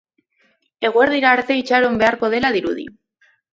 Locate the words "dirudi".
2.59-2.91